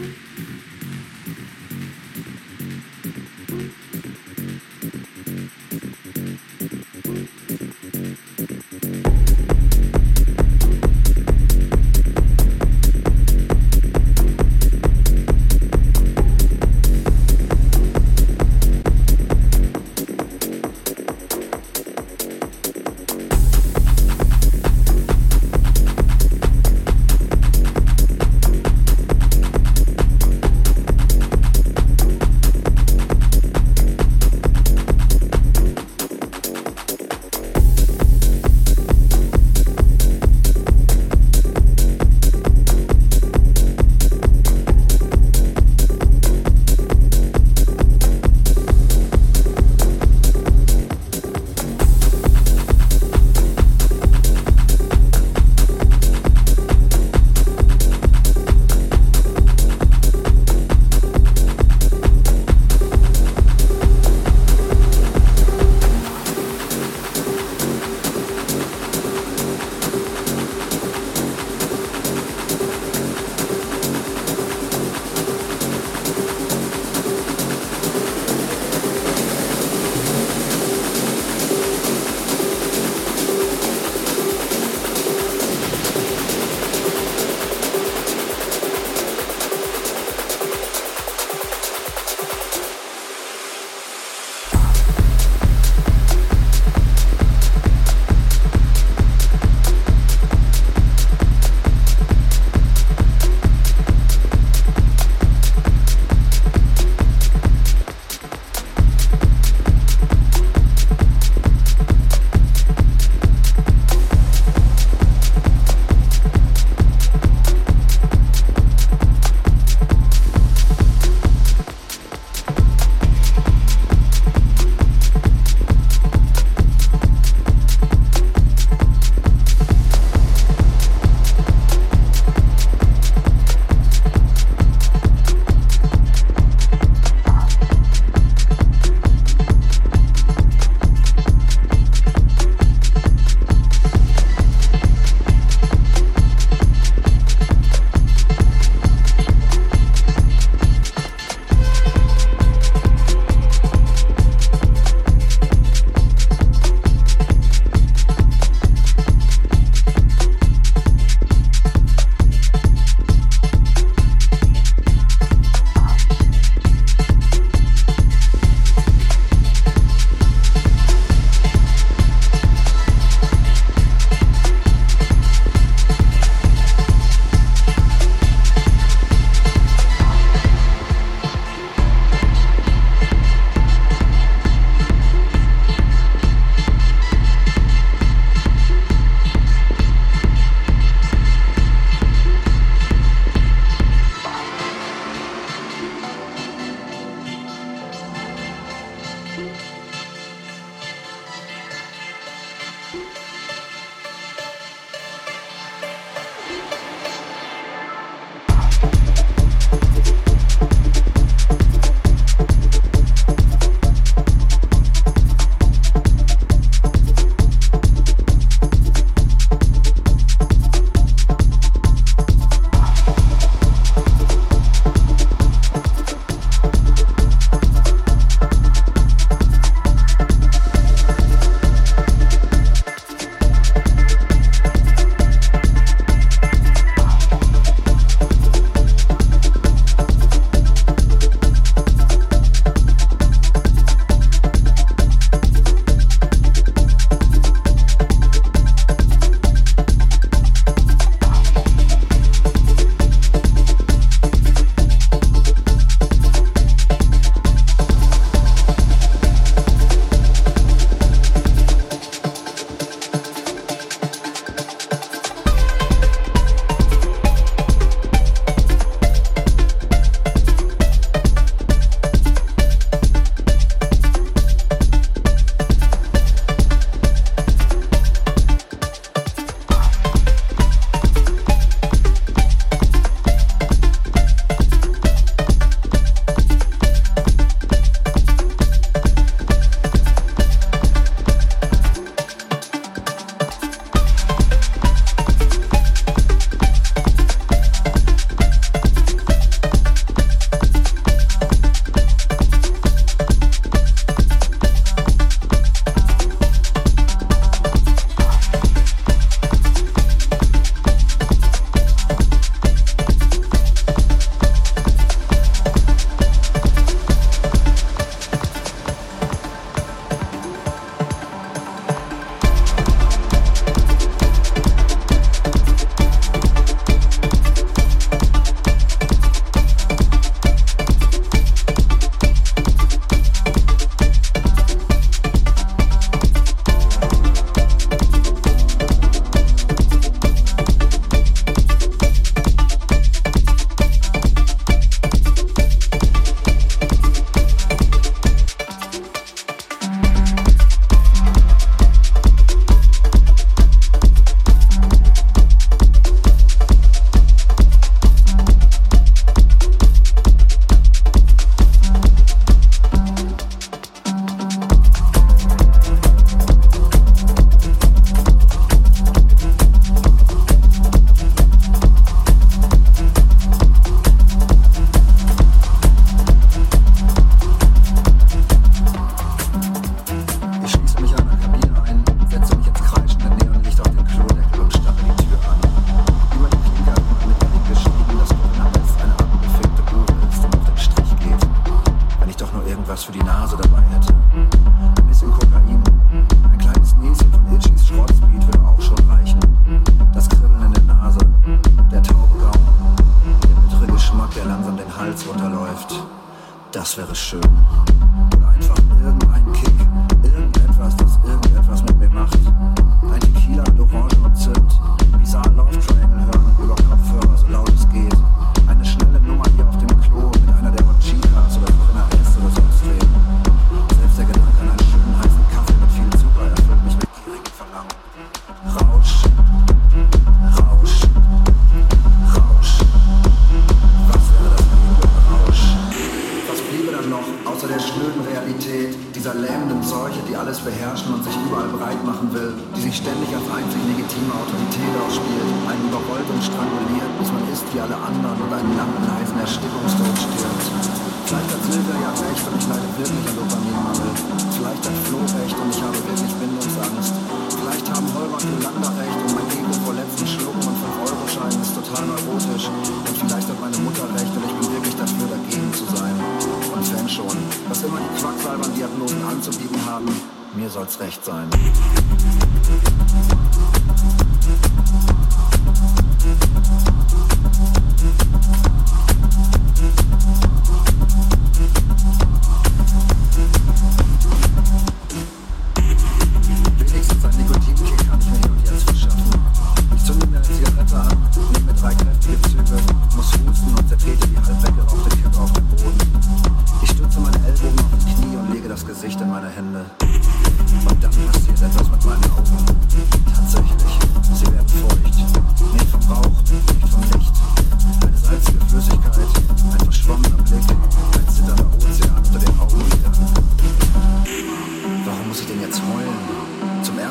[0.00, 0.29] Mm-hmm.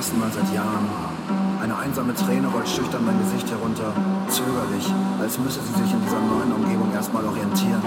[0.10, 0.90] ersten Mal seit Jahren.
[1.62, 3.94] Eine einsame Träne rollt schüchtern mein Gesicht herunter,
[4.26, 4.90] zögerlich,
[5.22, 7.84] als müsse sie sich in dieser neuen Umgebung erstmal orientieren.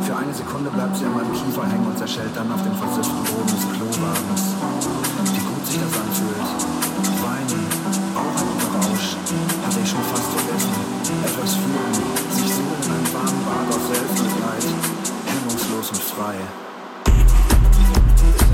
[0.00, 3.20] Für eine Sekunde bleibt sie an meinem Kiefer hängen und zerschellt dann auf dem versifften
[3.28, 4.42] Boden des Klowagens.
[5.28, 6.48] Wie gut sich das anfühlt.
[7.20, 7.62] Weinen,
[8.16, 9.20] auch ein Rausch,
[9.66, 10.72] hatte ich schon fast vergessen.
[11.20, 11.94] Etwas fühlen,
[12.32, 14.64] sich so in einem warmen Bad aus Selbstmitleid,
[15.28, 16.61] hemmungslos und frei.